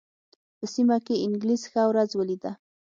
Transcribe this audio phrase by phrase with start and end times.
[0.57, 2.51] په سیمه کې انګلیس ښه ورځ ولېده.